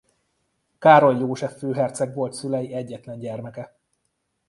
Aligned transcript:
Károly 0.79 1.17
József 1.17 1.57
főherceg 1.57 2.13
volt 2.13 2.33
szülei 2.33 2.73
egyetlen 2.73 3.19
gyermeke. 3.19 3.77